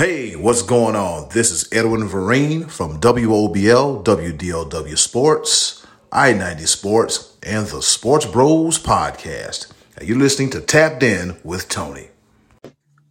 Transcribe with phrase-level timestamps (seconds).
[0.00, 1.28] Hey, what's going on?
[1.28, 8.78] This is Edwin Vereen from WOBL, WDLW Sports, I 90 Sports, and the Sports Bros
[8.78, 9.70] Podcast.
[9.98, 12.08] Now you're listening to Tapped In with Tony.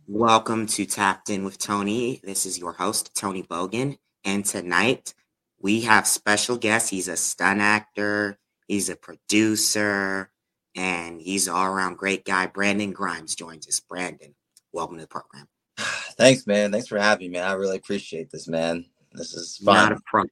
[0.08, 2.22] Welcome to Tapped In with Tony.
[2.24, 4.00] This is your host, Tony Bogan.
[4.24, 5.14] And tonight
[5.62, 6.90] we have special guest.
[6.90, 10.32] He's a stunt actor, he's a producer,
[10.74, 12.48] and he's all around great guy.
[12.48, 13.80] Brandon Grimes joins us.
[13.80, 14.34] Brandon,
[14.74, 15.48] welcome to the program.
[16.20, 16.74] Thanks, man.
[16.74, 17.40] Thanks for having me.
[17.40, 18.86] I really appreciate this, man.
[19.14, 19.76] This is fun.
[19.76, 20.32] Not a problem.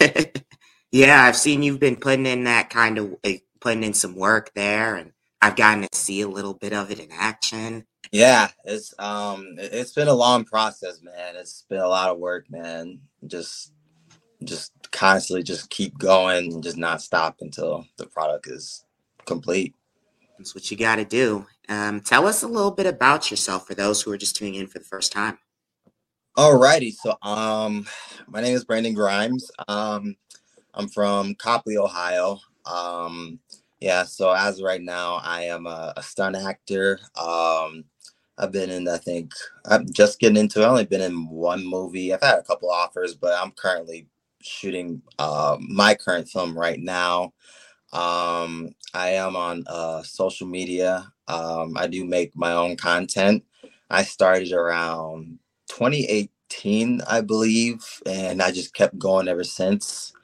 [0.90, 4.52] yeah, I've seen you've been putting in that kind of uh, putting in some work
[4.54, 5.12] there, and
[5.42, 7.84] I've gotten to see a little bit of it in action.
[8.10, 11.36] Yeah, it's um, it's been a long process, man.
[11.36, 13.00] It's been a lot of work, man.
[13.26, 13.74] Just,
[14.42, 18.86] just constantly, just keep going, and just not stop until the product is
[19.26, 19.74] complete.
[20.50, 21.46] What you got to do.
[21.68, 24.66] Um, tell us a little bit about yourself for those who are just tuning in
[24.66, 25.38] for the first time.
[26.36, 27.86] Alrighty, so um,
[28.26, 29.50] my name is Brandon Grimes.
[29.68, 30.16] Um,
[30.74, 32.38] I'm from Copley, Ohio.
[32.64, 33.38] Um,
[33.80, 36.98] yeah, so as of right now, I am a, a stunt actor.
[37.16, 37.84] Um,
[38.38, 39.32] I've been in, I think,
[39.66, 40.60] I'm just getting into.
[40.60, 40.64] It.
[40.64, 42.14] I've only been in one movie.
[42.14, 44.06] I've had a couple offers, but I'm currently
[44.40, 47.32] shooting uh, my current film right now.
[47.92, 51.12] Um, I am on uh, social media.
[51.28, 53.44] Um, I do make my own content.
[53.90, 55.40] I started around
[55.70, 60.14] 2018, I believe, and I just kept going ever since.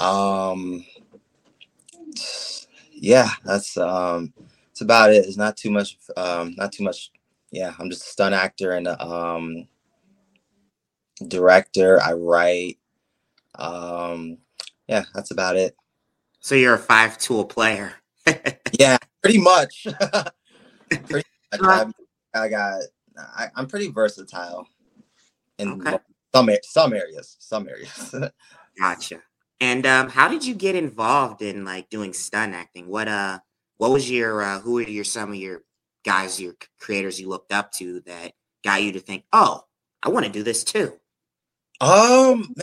[0.00, 0.86] Um,
[2.92, 4.34] yeah, that's um,
[4.80, 5.26] about it.
[5.26, 5.98] It's not too much.
[6.16, 7.10] Um, not too much.
[7.52, 9.68] Yeah, I'm just a stunt actor and um,
[11.28, 12.00] director.
[12.02, 12.78] I write.
[13.56, 14.38] Um,
[14.88, 15.76] yeah, that's about it.
[16.44, 17.94] So you're a five tool player.
[18.78, 19.86] yeah, pretty much.
[20.90, 21.26] pretty
[21.58, 21.94] much.
[22.34, 22.82] I, I got.
[23.16, 24.68] I, am pretty versatile
[25.58, 25.98] in okay.
[26.34, 27.36] some some areas.
[27.40, 28.14] Some areas.
[28.78, 29.22] gotcha.
[29.58, 32.88] And um, how did you get involved in like doing stunt acting?
[32.88, 33.38] What uh,
[33.78, 35.62] what was your uh, who are your some of your
[36.04, 39.62] guys, your creators you looked up to that got you to think, oh,
[40.02, 40.92] I want to do this too?
[41.80, 42.54] Um,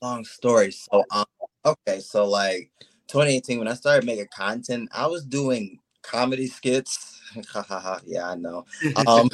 [0.00, 0.70] long story.
[0.70, 1.24] So um,
[1.66, 2.70] okay, so like
[3.10, 7.20] 2018 when I started making content, I was doing comedy skits.
[8.06, 8.64] yeah, I know.
[9.06, 9.28] Um,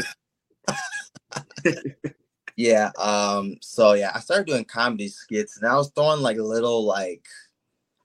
[2.56, 2.91] yeah.
[2.98, 3.56] Um.
[3.60, 7.26] So yeah, I started doing comedy skits, and I was throwing like little like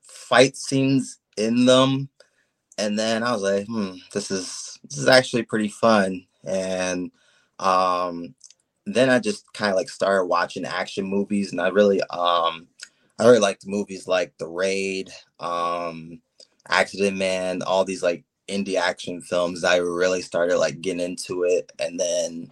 [0.02, 2.10] fight scenes in them,
[2.78, 7.12] and then I was like, hmm, this is this is actually pretty fun, and
[7.60, 8.36] um,
[8.86, 12.68] then I just kind of like started watching action movies, and I really um
[13.22, 16.22] I really liked movies like The Raid, um,
[16.68, 19.64] Accident Man, all these like indie action films.
[19.64, 22.50] I really started like getting into it, and then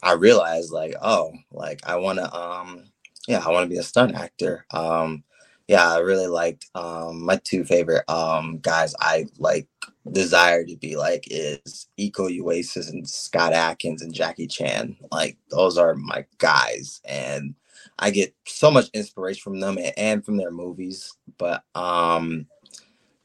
[0.00, 2.84] I realized like, oh, like I want to, um,
[3.26, 4.64] yeah, I want to be a stunt actor.
[4.70, 5.24] Um,
[5.66, 8.94] yeah, I really liked um, my two favorite um, guys.
[9.00, 9.66] I like
[10.12, 14.96] desire to be like is Iko Uwais and Scott Adkins and Jackie Chan.
[15.10, 17.56] Like those are my guys, and
[17.98, 21.12] I get so much inspiration from them and, from their movies.
[21.38, 22.46] But um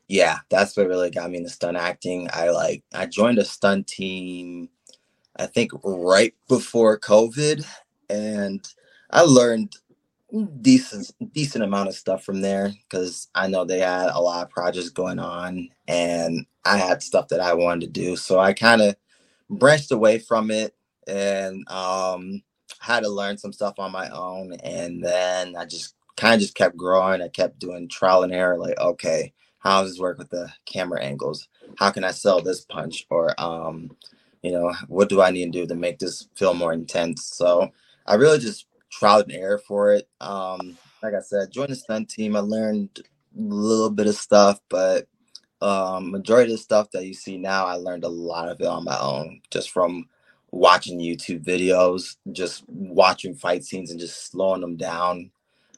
[0.07, 2.29] yeah, that's what really got me into stunt acting.
[2.31, 4.69] I like I joined a stunt team
[5.38, 7.66] I think right before COVID
[8.09, 8.68] and
[9.12, 9.75] I learned
[10.62, 14.50] decent decent amount of stuff from there because I know they had a lot of
[14.50, 18.16] projects going on and I had stuff that I wanted to do.
[18.18, 18.95] So I kind of
[19.50, 20.75] branched away from it
[21.07, 22.44] and um
[22.80, 26.56] had to learn some stuff on my own and then i just kind of just
[26.56, 27.22] kept growing.
[27.22, 31.02] I kept doing trial and error like okay how does this work with the camera
[31.02, 31.48] angles?
[31.78, 33.06] How can i sell this punch?
[33.10, 33.96] Or um
[34.42, 37.26] you know what do i need to do to make this feel more intense?
[37.26, 37.70] So
[38.06, 40.10] i really just trial and error for it.
[40.22, 44.60] Um like i said joined the stunt team i learned a little bit of stuff
[44.70, 45.08] but
[45.62, 48.66] um majority of the stuff that you see now i learned a lot of it
[48.68, 50.08] on my own just from
[50.52, 55.31] watching YouTube videos, just watching fight scenes and just slowing them down.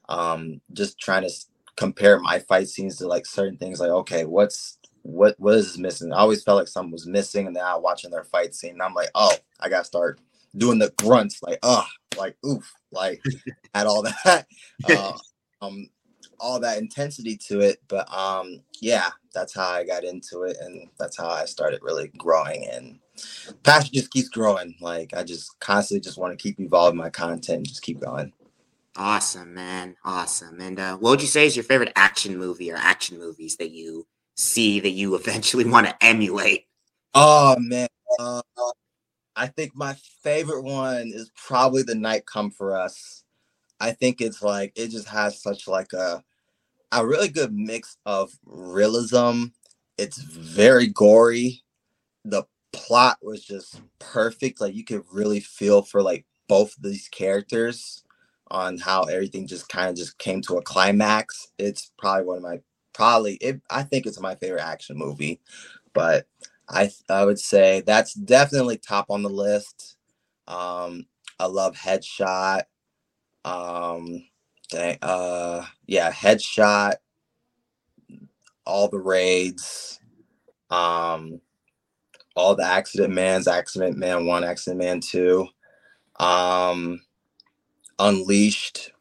[0.07, 1.29] Um, just trying to
[1.75, 6.11] compare my fight scenes to like certain things like, okay, what's what what is missing?
[6.11, 8.81] I always felt like something was missing, and then I watching their fight scene, and
[8.81, 10.19] I'm like, oh, I gotta start
[10.57, 11.85] doing the grunts, like, uh,
[12.17, 13.21] like oof, like
[13.73, 14.47] had all that.
[14.89, 15.13] Uh,
[15.61, 15.89] um
[16.39, 17.81] all that intensity to it.
[17.87, 22.11] But um, yeah, that's how I got into it, and that's how I started really
[22.17, 22.67] growing.
[22.67, 22.99] And
[23.63, 24.75] passion just keeps growing.
[24.79, 28.33] Like I just constantly just want to keep evolving my content, and just keep going.
[28.95, 29.95] Awesome, man.
[30.03, 30.59] Awesome.
[30.59, 33.71] And uh, what would you say is your favorite action movie or action movies that
[33.71, 34.05] you
[34.35, 36.65] see that you eventually want to emulate?
[37.13, 37.87] Oh man.
[38.19, 38.41] Uh,
[39.35, 43.23] I think my favorite one is probably The Night Come for Us.
[43.79, 46.23] I think it's like it just has such like a
[46.91, 49.45] a really good mix of realism.
[49.97, 51.61] It's very gory.
[52.25, 52.43] The
[52.73, 54.61] plot was just perfect.
[54.61, 58.03] Like you could really feel for like both these characters
[58.51, 61.47] on how everything just kind of just came to a climax.
[61.57, 62.59] It's probably one of my
[62.93, 65.39] probably it, I think it's my favorite action movie,
[65.93, 66.27] but
[66.69, 69.97] I I would say that's definitely top on the list.
[70.47, 71.05] Um,
[71.39, 72.63] I love Headshot.
[73.45, 74.25] Um,
[74.69, 76.95] dang, uh, yeah, Headshot.
[78.65, 79.99] All the raids.
[80.69, 81.41] Um,
[82.39, 85.47] all the Accident Man's Accident Man One, Accident Man Two.
[86.19, 87.01] Um,
[87.99, 88.91] Unleashed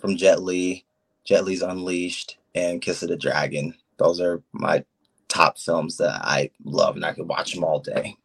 [0.00, 0.84] from Jet Li.
[1.24, 3.74] Jet Li's Unleashed and Kiss of the Dragon.
[3.98, 4.84] Those are my
[5.28, 8.16] top films that I love, and I could watch them all day.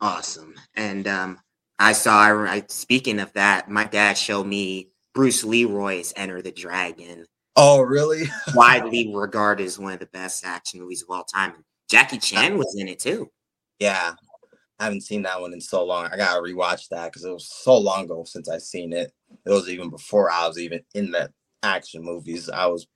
[0.00, 0.54] Awesome.
[0.74, 1.38] And um,
[1.78, 2.22] I saw.
[2.22, 7.26] I, speaking of that, my dad showed me Bruce Leroy's Enter the Dragon.
[7.54, 8.24] Oh, really?
[8.54, 11.52] widely regarded as one of the best action movies of all time.
[11.90, 13.30] Jackie Chan was in it too.
[13.78, 14.14] Yeah,
[14.78, 16.06] I haven't seen that one in so long.
[16.06, 19.12] I gotta rewatch that because it was so long ago since I seen it.
[19.44, 21.30] It was even before I was even in the
[21.62, 22.50] action movies.
[22.50, 22.86] I was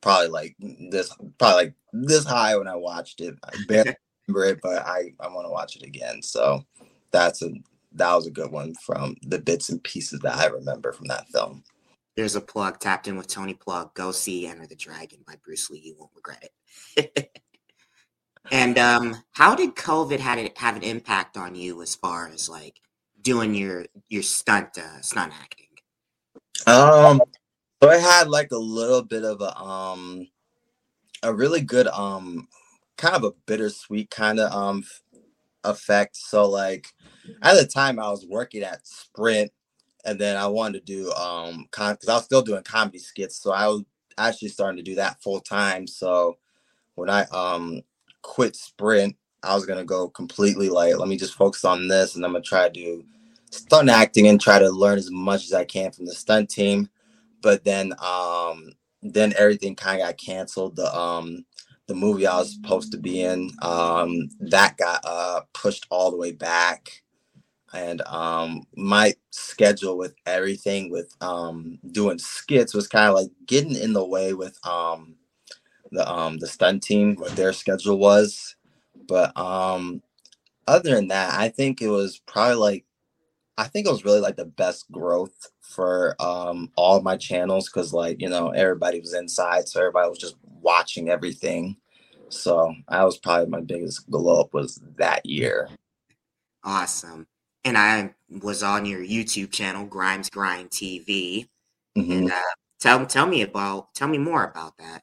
[0.00, 0.54] probably like
[0.90, 3.34] this, probably like this high when I watched it.
[3.44, 3.96] I barely
[4.28, 6.22] remember it, but I I want to watch it again.
[6.22, 6.62] So
[7.10, 7.50] that's a
[7.92, 11.28] that was a good one from the bits and pieces that I remember from that
[11.28, 11.62] film.
[12.16, 13.92] There's a plug tapped in with Tony Plug.
[13.94, 15.80] Go see Enter the Dragon by Bruce Lee.
[15.80, 16.48] You won't regret
[16.96, 17.30] it.
[18.50, 22.48] and um, how did COVID had it have an impact on you as far as
[22.48, 22.80] like
[23.22, 25.66] doing your your stunt uh, stunt acting?
[26.66, 27.22] Um,
[27.82, 30.28] so I had like a little bit of a um
[31.22, 32.48] a really good um
[32.96, 34.84] kind of a bittersweet kind of um
[35.64, 36.16] effect.
[36.16, 36.88] So like
[37.42, 39.52] at the time I was working at Sprint
[40.04, 43.36] and then I wanted to do um because I was still doing comedy skits.
[43.36, 43.82] So I was
[44.18, 45.86] actually starting to do that full time.
[45.86, 46.38] So
[46.94, 47.82] when I um
[48.24, 52.26] quit Sprint, I was gonna go completely like let me just focus on this and
[52.26, 53.04] I'm gonna try to do
[53.52, 56.88] stunt acting and try to learn as much as I can from the stunt team
[57.42, 58.70] but then um
[59.02, 60.76] then everything kind of got canceled.
[60.76, 61.44] The um
[61.86, 66.16] the movie I was supposed to be in um that got uh pushed all the
[66.16, 67.02] way back
[67.74, 73.76] and um my schedule with everything with um doing skits was kind of like getting
[73.76, 75.16] in the way with um
[75.94, 78.56] the um the stunt team what their schedule was.
[79.08, 80.02] But um
[80.66, 82.86] other than that i think it was probably like
[83.58, 87.92] i think it was really like the best growth for um, all my channels because
[87.92, 91.76] like you know everybody was inside so everybody was just watching everything.
[92.30, 95.68] So that was probably my biggest glow up was that year.
[96.64, 97.26] Awesome.
[97.64, 98.12] And i
[98.42, 101.46] was on your youtube channel grimes grind tv
[101.96, 102.10] mm-hmm.
[102.12, 102.40] and uh,
[102.80, 105.02] tell tell me about tell me more about that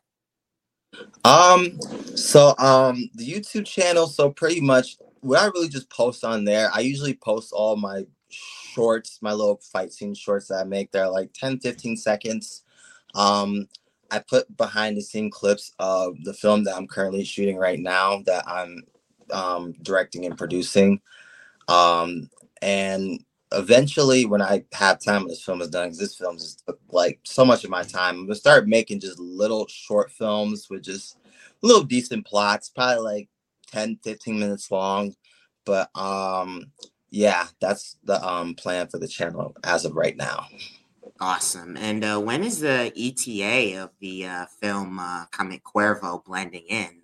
[1.25, 1.79] um
[2.15, 6.69] so um the youtube channel so pretty much what i really just post on there
[6.73, 10.91] i usually post all my shorts, my little fight scene shorts that I make.
[10.91, 12.63] They're like 10, 15 seconds.
[13.15, 13.67] Um,
[14.09, 18.21] I put behind the scene clips of the film that I'm currently shooting right now
[18.25, 18.83] that I'm
[19.31, 20.99] um, directing and producing.
[21.67, 22.29] Um,
[22.61, 26.63] and eventually, when I have time when this film is done, because this film is
[26.89, 30.83] like so much of my time, I'm gonna start making just little short films with
[30.83, 31.17] just
[31.61, 33.29] little decent plots, probably like
[33.71, 35.15] 10, 15 minutes long.
[35.65, 36.71] But um,
[37.09, 40.47] yeah, that's the um plan for the channel as of right now.
[41.19, 41.77] Awesome.
[41.77, 47.01] And uh, when is the ETA of the uh, film uh, coming Cuervo blending in?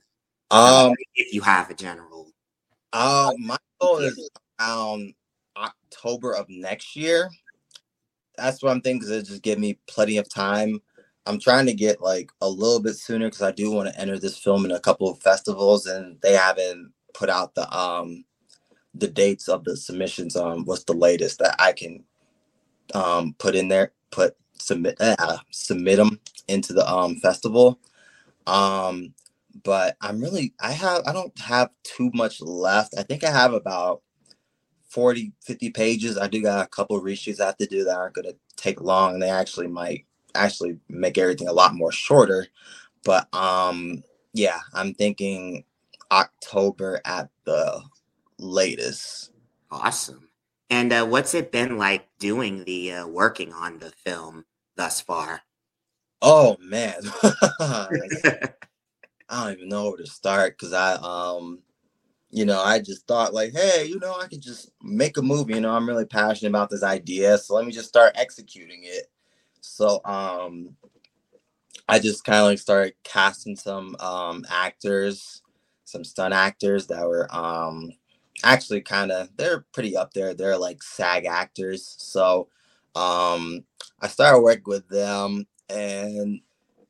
[0.50, 2.32] Um, if you have a general.
[2.94, 4.30] Uh, my goal is
[4.60, 5.14] around
[5.58, 7.30] October of next year.
[8.38, 10.80] That's what I'm thinking because it just give me plenty of time.
[11.26, 14.20] I'm trying to get like a little bit sooner because I do want to enter
[14.20, 18.26] this film in a couple of festivals and they haven't put out the um
[18.96, 22.04] the dates of the submissions on what's the latest that I can
[22.94, 27.80] um, put in there, put submit uh, submit them into the um, festival.
[28.48, 29.14] Um,
[29.64, 32.96] but I'm really I have I don't have too much left.
[32.98, 34.02] I think I have about
[34.90, 36.18] 40 50 pages.
[36.18, 38.82] I do got a couple reshoots I have to do that aren't going to take
[38.82, 42.48] long and they actually might actually make everything a lot more shorter.
[43.04, 44.04] But um
[44.34, 45.64] yeah, I'm thinking
[46.12, 47.82] October at the
[48.38, 49.32] latest.
[49.72, 50.30] Awesome.
[50.70, 55.42] And uh, what's it been like doing the uh, working on the film thus far?
[56.22, 57.02] Oh man,
[57.60, 57.90] I
[59.30, 61.60] don't even know where to start because I um
[62.32, 65.56] you know, I just thought like, hey, you know, I could just make a movie.
[65.56, 69.08] You know, I'm really passionate about this idea, so let me just start executing it.
[69.62, 70.76] So, um,
[71.88, 75.42] I just kind of like started casting some um actors,
[75.86, 77.92] some stunt actors that were um
[78.44, 80.34] actually kind of they're pretty up there.
[80.34, 81.96] They're like SAG actors.
[82.00, 82.50] So,
[82.96, 83.64] um,
[84.02, 86.42] I started working with them, and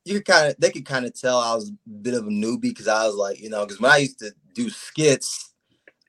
[0.05, 2.61] you kind of they could kind of tell I was a bit of a newbie
[2.61, 5.53] because I was like, you know, because when I used to do skits,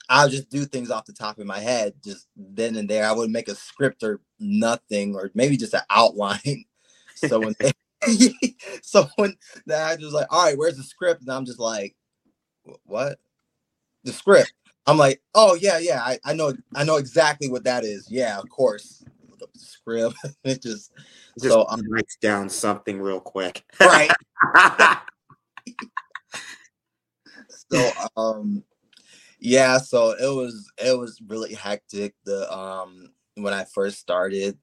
[0.08, 3.04] I'll just do things off the top of my head, just then and there.
[3.04, 6.64] I wouldn't make a script or nothing, or maybe just an outline.
[7.14, 7.72] So when they,
[8.80, 9.34] so when
[9.66, 11.96] the actor's like, "All right, where's the script?" and I'm just like,
[12.84, 13.18] "What?
[14.04, 14.52] The script?"
[14.86, 18.06] I'm like, "Oh yeah, yeah, I, I know, I know exactly what that is.
[18.08, 19.02] Yeah, of course."
[19.40, 20.14] Look the script.
[20.44, 20.92] it just,
[21.40, 24.12] just so um, writes down something real quick, right?
[27.70, 28.62] So um
[29.40, 34.58] yeah so it was it was really hectic the um when i first started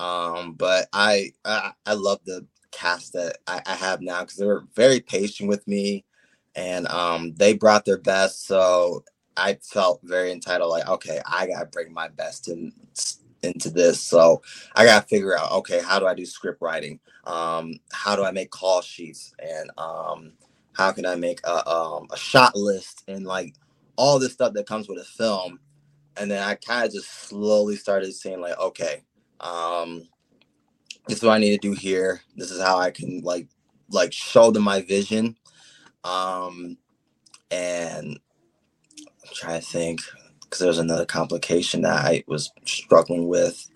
[0.00, 4.46] um but i i, I love the cast that i, I have now because they
[4.46, 6.04] were very patient with me
[6.54, 9.04] and um they brought their best so
[9.36, 12.72] i felt very entitled like okay i gotta bring my best in
[13.42, 14.00] into this.
[14.00, 14.42] So
[14.74, 17.00] i gotta figure out okay how do i do script writing?
[17.24, 19.32] Um how do i make call sheets?
[19.38, 20.32] And um
[20.76, 23.54] how can I make a um, a shot list and like
[23.96, 25.58] all this stuff that comes with a film.
[26.18, 29.02] And then I kind of just slowly started saying like, okay,
[29.40, 30.08] um,
[31.08, 32.20] this is what I need to do here.
[32.36, 33.48] This is how I can like
[33.90, 35.36] like show them my vision.
[36.04, 36.76] Um,
[37.50, 38.18] and
[39.08, 40.00] I'm trying to think
[40.42, 43.68] because there's another complication that I was struggling with.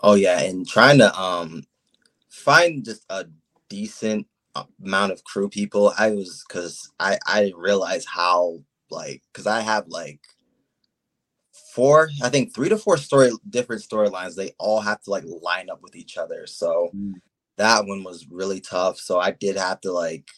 [0.00, 1.64] Oh yeah, and trying to um
[2.28, 3.26] find just a
[3.68, 4.26] decent
[4.84, 8.58] amount of crew people i was because i i didn't realize how
[8.90, 10.20] like because i have like
[11.74, 14.34] four i think three to four story different storylines.
[14.34, 16.46] They all have to like line up with each other.
[16.46, 17.14] So mm.
[17.56, 18.98] that one was really tough.
[18.98, 20.28] So i did have to like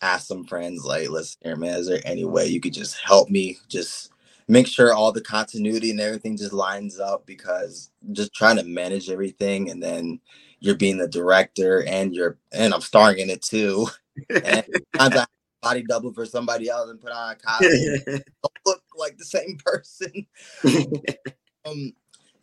[0.00, 3.28] ask some friends like listen here man is there any way you could just help
[3.28, 4.12] me just
[4.48, 7.26] make sure all the continuity and everything just lines up?
[7.26, 10.20] Because just trying to manage everything and then
[10.60, 13.88] you're being the director and you're and I'm starring in it too.
[14.44, 14.64] And
[14.96, 15.26] sometimes
[15.62, 18.20] I body double for somebody else and put on a costume.
[18.66, 20.26] look like the same person.
[21.66, 21.92] um,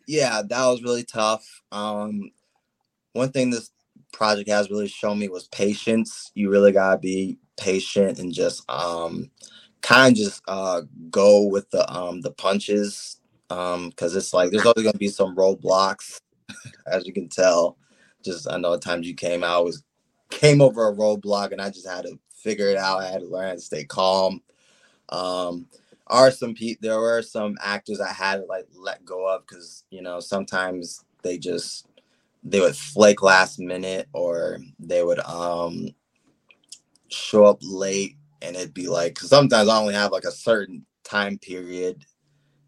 [0.06, 1.44] yeah, that was really tough.
[1.72, 2.30] Um,
[3.12, 3.70] one thing this
[4.12, 6.30] project has really shown me was patience.
[6.34, 9.30] You really gotta be patient and just um
[9.80, 13.18] kind of just uh go with the um the punches
[13.48, 16.20] um because it's like there's always gonna be some roadblocks
[16.86, 17.78] as you can tell
[18.26, 19.84] just I know at times you came out was
[20.30, 23.02] came over a roadblock and I just had to figure it out.
[23.02, 24.42] I had to learn to stay calm.
[25.10, 25.68] Um,
[26.08, 29.84] are some people there were some actors I had to like let go of because
[29.90, 31.86] you know sometimes they just
[32.44, 35.90] they would flake last minute or they would um
[37.10, 40.86] show up late and it'd be like cause sometimes I only have like a certain
[41.04, 42.04] time period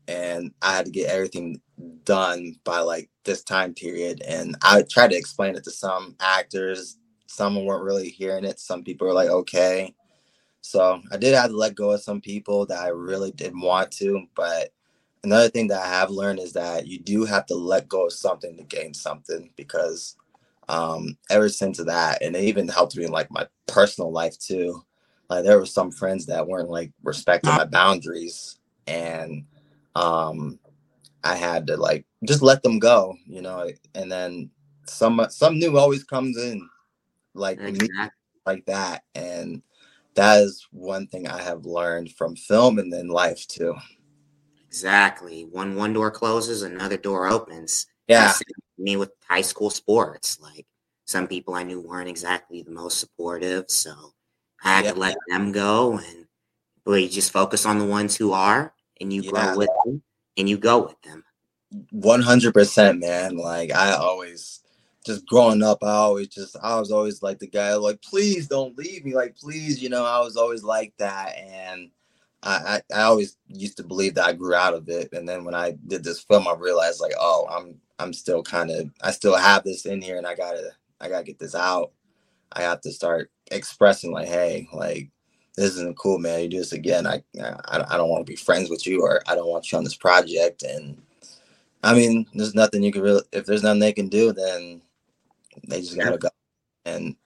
[0.08, 1.60] and I had to get everything
[2.04, 4.23] done by like this time period.
[4.26, 6.99] And I tried to explain it to some actors.
[7.26, 8.58] Some weren't really hearing it.
[8.58, 9.94] Some people were like, okay.
[10.61, 13.90] So I did have to let go of some people that I really didn't want
[13.92, 14.26] to.
[14.35, 14.70] But
[15.23, 18.12] another thing that I have learned is that you do have to let go of
[18.12, 20.16] something to gain something because
[20.68, 24.82] um ever since that, and it even helped me in like my personal life too.
[25.30, 29.44] Like there were some friends that weren't like respecting my boundaries and
[29.94, 30.58] um
[31.25, 34.50] I had to like just let them go, you know, and then
[34.87, 36.68] some some new always comes in
[37.34, 38.10] like exactly.
[38.46, 39.02] like that.
[39.14, 39.62] And
[40.14, 43.75] that is one thing I have learned from film and then life too.
[44.66, 45.42] Exactly.
[45.50, 47.87] When one door closes, another door opens.
[48.06, 48.32] Yeah.
[48.78, 50.38] Me with high school sports.
[50.40, 50.66] Like
[51.06, 53.66] some people I knew weren't exactly the most supportive.
[53.68, 53.92] So
[54.62, 54.92] I had yeah.
[54.92, 56.26] to let them go and
[56.84, 59.30] really just focus on the ones who are and you yeah.
[59.30, 60.02] grow with them
[60.38, 61.25] and you go with them.
[61.95, 64.61] 100% man like i always
[65.04, 68.76] just growing up i always just i was always like the guy like please don't
[68.78, 71.90] leave me like please you know i was always like that and
[72.42, 75.45] I, I, I always used to believe that i grew out of it and then
[75.45, 79.11] when i did this film i realized like oh i'm i'm still kind of i
[79.11, 80.71] still have this in here and i gotta
[81.02, 81.92] i gotta get this out
[82.52, 85.11] i have to start expressing like hey like
[85.58, 86.42] this isn't cool, man.
[86.42, 87.06] You do this again.
[87.06, 89.78] I I, I don't want to be friends with you, or I don't want you
[89.78, 90.62] on this project.
[90.62, 91.02] And
[91.82, 93.22] I mean, there's nothing you can really.
[93.32, 94.82] If there's nothing they can do, then
[95.68, 96.28] they just gotta go.
[96.86, 97.16] And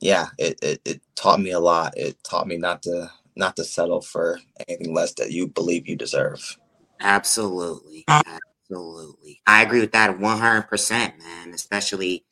[0.00, 1.96] yeah, it, it it taught me a lot.
[1.96, 5.96] It taught me not to not to settle for anything less that you believe you
[5.96, 6.58] deserve.
[7.00, 8.04] Absolutely.
[8.08, 9.40] Absolutely.
[9.46, 11.54] I agree with that 100%, man.
[11.54, 12.25] Especially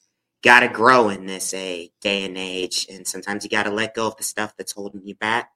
[0.44, 2.86] got to grow in this a day and age.
[2.92, 5.50] And sometimes you got to let go of the stuff that's holding you back.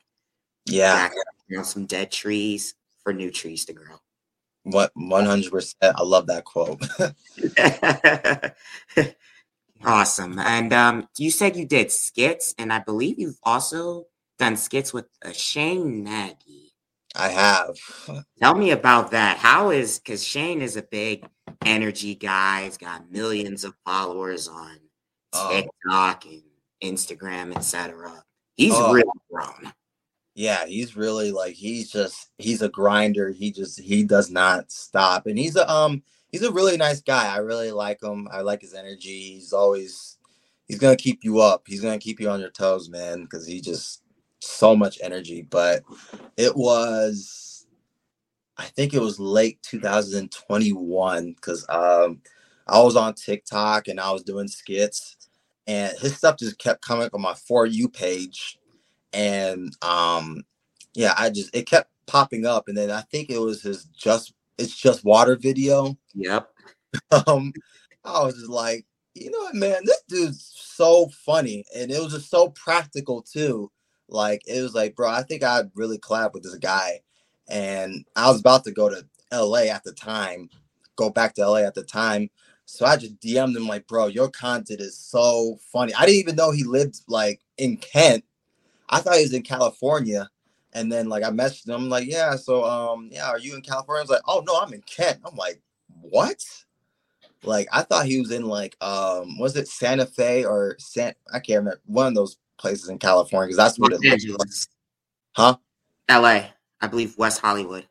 [0.65, 1.11] Yeah.
[1.47, 3.97] You know, some dead trees for new trees to grow.
[4.65, 5.75] What 100%.
[5.83, 6.83] I love that quote.
[9.85, 10.39] awesome.
[10.39, 14.07] And um, you said you did skits, and I believe you've also
[14.39, 16.68] done skits with uh, Shane Nagy.
[17.19, 17.77] I have.
[18.41, 19.39] Tell me about that.
[19.39, 21.27] How is because Shane is a big
[21.65, 22.65] energy guy.
[22.65, 24.79] He's got millions of followers on
[25.33, 25.51] oh.
[25.53, 26.43] TikTok and
[26.83, 28.23] Instagram, etc.
[28.57, 28.93] He's oh.
[28.93, 29.73] really grown.
[30.35, 33.31] Yeah, he's really like he's just he's a grinder.
[33.31, 37.35] He just he does not stop, and he's a um he's a really nice guy.
[37.35, 38.29] I really like him.
[38.31, 39.35] I like his energy.
[39.35, 40.19] He's always
[40.69, 41.65] he's gonna keep you up.
[41.67, 44.03] He's gonna keep you on your toes, man, because he just
[44.41, 45.43] so much energy.
[45.43, 45.83] But
[46.37, 47.67] it was,
[48.57, 52.21] I think it was late 2021 because um,
[52.67, 55.17] I was on TikTok and I was doing skits,
[55.67, 58.59] and his stuff just kept coming on my for you page,
[59.13, 60.45] and um,
[60.95, 64.33] yeah, I just it kept popping up, and then I think it was his just
[64.59, 65.97] it's just water video.
[66.15, 66.49] Yep.
[67.27, 67.53] um,
[68.05, 72.13] I was just like, you know what, man, this dude's so funny, and it was
[72.13, 73.71] just so practical too.
[74.09, 77.01] Like it was like, bro, I think I'd really collab with this guy.
[77.49, 80.51] And I was about to go to LA at the time,
[80.97, 82.31] go back to LA at the time.
[82.67, 85.95] So I just DM'd him like, bro, your content is so funny.
[85.95, 88.25] I didn't even know he lived like in Kent.
[88.91, 90.29] I thought he was in California.
[90.75, 93.63] And then like I messaged him, I'm like, yeah, so um, yeah, are you in
[93.63, 94.01] California?
[94.01, 95.21] I was like, oh no, I'm in Kent.
[95.25, 95.63] I'm like,
[96.03, 96.45] what?
[97.43, 101.39] Like I thought he was in like um was it Santa Fe or San I
[101.39, 104.39] can't remember one of those places in California because that's what it Angeles.
[104.39, 104.49] Like.
[105.33, 105.57] Huh?
[106.09, 106.53] L.A.
[106.81, 107.87] I believe West Hollywood.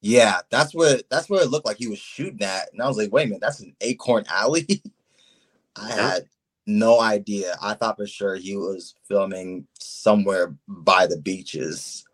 [0.00, 2.96] Yeah, that's what that's what it looked like he was shooting at, and I was
[2.96, 4.82] like, wait a minute, that's an Acorn Alley.
[5.76, 6.28] I had
[6.66, 7.56] no idea.
[7.62, 12.04] I thought for sure he was filming somewhere by the beaches,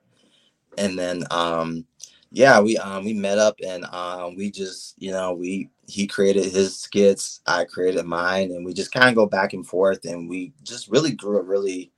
[0.77, 1.87] and then um,
[2.31, 6.44] yeah, we um we met up and um we just you know we he created
[6.44, 10.29] his skits, I created mine, and we just kind of go back and forth, and
[10.29, 11.90] we just really grew a really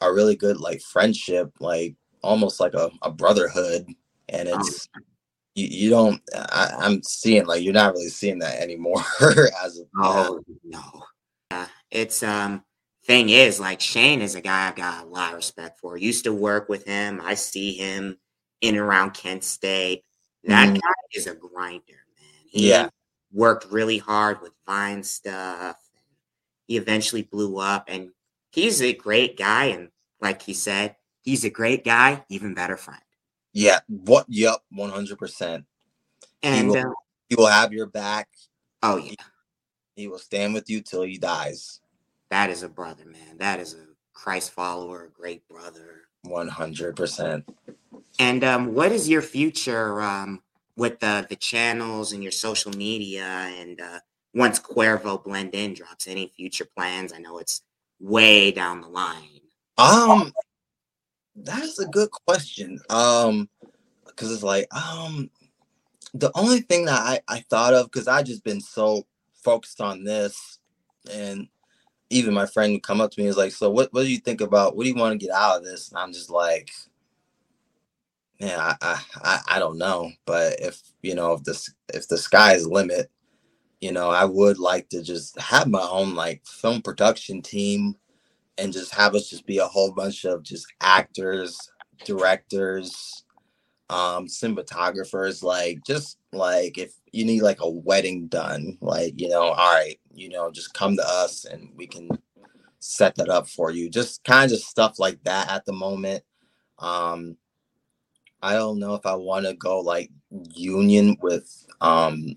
[0.00, 3.86] a really good like friendship, like almost like a, a brotherhood.
[4.28, 4.58] And oh.
[4.58, 4.88] it's
[5.54, 9.02] you, you don't I, am seeing like you're not really seeing that anymore
[9.64, 10.82] as of oh no.
[11.50, 12.62] Uh, it's um
[13.04, 15.96] thing is like Shane is a guy I've got a lot of respect for.
[15.96, 17.20] Used to work with him.
[17.24, 18.18] I see him
[18.60, 20.04] in and around Kent State.
[20.44, 20.80] That mm.
[20.80, 22.44] guy is a grinder, man.
[22.46, 22.88] He yeah.
[23.32, 25.76] worked really hard with Vine stuff.
[26.66, 28.10] He eventually blew up and
[28.56, 29.90] he's a great guy, and
[30.20, 33.00] like he said, he's a great guy, even better friend.
[33.52, 33.80] Yeah.
[33.86, 34.26] What?
[34.28, 34.56] Yep.
[34.72, 35.64] One hundred percent.
[36.42, 36.92] And he will, uh,
[37.28, 38.28] he will, have your back.
[38.82, 39.14] Oh yeah.
[39.94, 41.80] He, he will stand with you till he dies.
[42.30, 43.38] That is a brother, man.
[43.38, 46.02] That is a Christ follower, a great brother.
[46.22, 47.48] One hundred percent.
[48.18, 50.42] And um, what is your future um,
[50.76, 54.00] with the the channels and your social media and uh,
[54.34, 56.08] once Cuervo Blend In drops?
[56.08, 57.12] Any future plans?
[57.12, 57.62] I know it's
[58.00, 59.40] way down the line.
[59.78, 60.32] Um,
[61.34, 62.80] that's a good question.
[62.88, 63.48] Um,
[64.06, 65.30] because it's like, um,
[66.14, 69.06] the only thing that I I thought of because I just been so
[69.42, 70.58] focused on this,
[71.12, 71.48] and
[72.10, 74.18] even my friend would come up to me is like, so what what do you
[74.18, 75.90] think about what do you want to get out of this?
[75.90, 76.70] And I'm just like,
[78.38, 82.66] yeah, I I I don't know, but if you know if this if the sky's
[82.66, 83.10] limit,
[83.80, 87.96] you know, I would like to just have my own like film production team
[88.58, 91.58] and just have us just be a whole bunch of just actors,
[92.04, 93.24] directors,
[93.90, 99.42] um, cinematographers, like just like if you need like a wedding done, like, you know,
[99.42, 102.08] all right, you know, just come to us and we can
[102.78, 103.90] set that up for you.
[103.90, 106.24] Just kind of stuff like that at the moment.
[106.78, 107.36] Um,
[108.42, 110.10] I don't know if I want to go like
[110.54, 112.36] union with um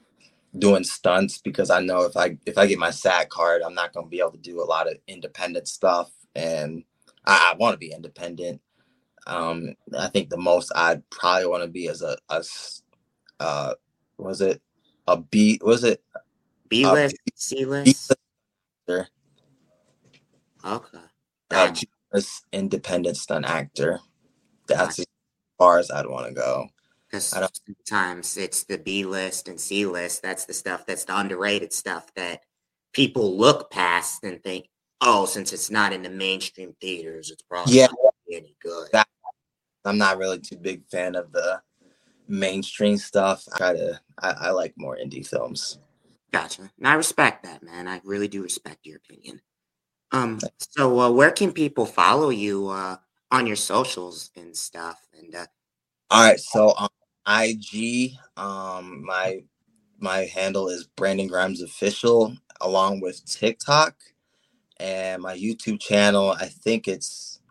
[0.58, 3.94] doing stunts because I know if I if I get my SAG card, I'm not
[3.94, 6.84] gonna be able to do a lot of independent stuff, and
[7.26, 8.62] I, I want to be independent.
[9.28, 12.44] Um, I think the most I'd probably want to be as a, a
[13.40, 13.74] uh,
[14.18, 14.62] was it
[15.08, 15.60] a B?
[15.64, 16.04] Was it
[16.70, 18.18] B list, C list?
[20.66, 21.00] Okay.
[21.54, 21.72] A
[22.52, 24.00] independent stunt actor.
[24.68, 25.06] That's as
[25.58, 26.68] far as I'd want to go.
[27.10, 30.22] Because sometimes it's the B list and C list.
[30.22, 32.42] That's the stuff that's the underrated stuff that
[32.94, 34.68] people look past and think,
[35.02, 37.88] oh, since it's not in the mainstream theaters, it's probably yeah.
[38.32, 38.90] any good.
[39.86, 41.62] I'm not really too big fan of the
[42.28, 43.44] mainstream stuff.
[43.54, 45.80] I try to I, I like more indie films.
[46.32, 46.70] Gotcha.
[46.78, 47.88] And I respect that, man.
[47.88, 49.42] I really do respect your opinion.
[50.12, 52.98] Um, so uh, where can people follow you uh,
[53.32, 55.00] on your socials and stuff?
[55.18, 55.46] And uh,
[56.12, 56.90] all right, so um,
[57.30, 59.44] IG, um, my
[60.00, 63.96] my handle is Brandon Grimes Official, along with TikTok,
[64.80, 66.32] and my YouTube channel.
[66.32, 67.42] I think it's,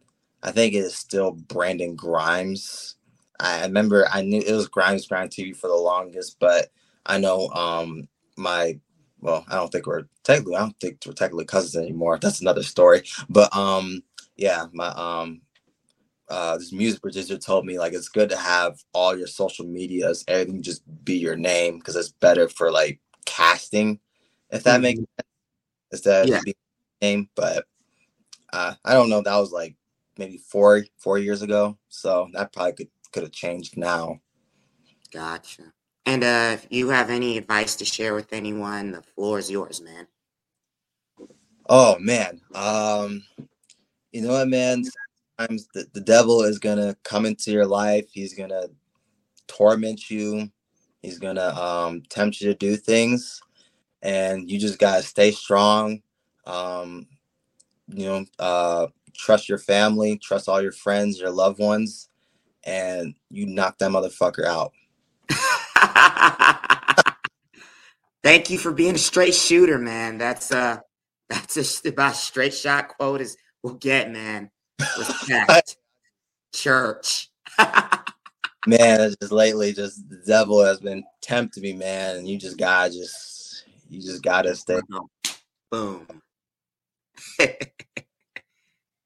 [0.42, 2.96] I think it is still Brandon Grimes.
[3.40, 6.68] I remember I knew it was Grimes Grind TV for the longest, but
[7.06, 8.80] I know um my
[9.20, 12.18] well, I don't think we're technically I don't think we're technically cousins anymore.
[12.20, 13.04] That's another story.
[13.30, 14.02] But um
[14.36, 15.42] yeah, my um
[16.30, 20.24] uh this music producer told me like it's good to have all your social medias,
[20.28, 23.98] everything just be your name because it's better for like casting,
[24.50, 24.82] if that mm-hmm.
[24.82, 25.28] makes sense.
[25.90, 26.36] Instead yeah.
[26.38, 26.54] of being
[27.02, 27.30] name.
[27.34, 27.64] But
[28.52, 29.76] uh I don't know, that was like
[30.16, 31.78] maybe four four years ago.
[31.88, 34.20] So that probably could could have changed now.
[35.12, 35.72] Gotcha.
[36.04, 39.82] And uh, if you have any advice to share with anyone, the floor is yours,
[39.82, 40.06] man.
[41.68, 43.22] Oh man, um,
[44.10, 44.84] you know what, man?
[45.38, 48.06] Sometimes the, the devil is gonna come into your life.
[48.12, 48.66] He's gonna
[49.46, 50.50] torment you.
[51.00, 53.40] He's gonna um, tempt you to do things,
[54.02, 56.02] and you just gotta stay strong.
[56.44, 57.06] Um,
[57.86, 62.08] you know, uh, trust your family, trust all your friends, your loved ones,
[62.64, 64.72] and you knock that motherfucker out.
[68.24, 70.18] Thank you for being a straight shooter, man.
[70.18, 70.78] That's uh
[71.28, 74.50] that's just about straight shot quote as we'll get, man.
[74.80, 75.76] Respect.
[76.54, 77.30] Church.
[78.66, 82.16] man, just lately just the devil has been tempting me, man.
[82.16, 84.80] And you just gotta just you just gotta stay.
[85.70, 86.06] Boom.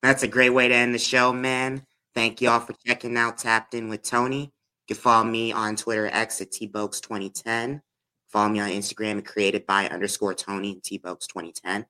[0.03, 1.87] That's a great way to end the show, man.
[2.15, 4.43] Thank you all for checking out Tapped In with Tony.
[4.89, 7.81] You can follow me on Twitter X at tbokes2010.
[8.29, 11.85] Follow me on Instagram at created by underscore Tony tbokes2010.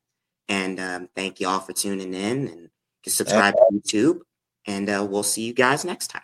[0.49, 2.69] And um, thank you all for tuning in and
[3.11, 4.21] subscribe to YouTube.
[4.67, 6.23] And uh, we'll see you guys next time.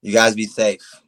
[0.00, 1.01] You guys be safe.